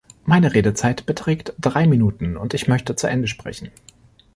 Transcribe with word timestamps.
Meine 0.25 0.55
Redezeit 0.55 1.05
beträgt 1.05 1.53
drei 1.61 1.85
Minuten, 1.85 2.35
und 2.35 2.55
ich 2.55 2.67
möchte 2.67 2.95
zu 2.95 3.05
Ende 3.05 3.27
sprechen. 3.27 3.69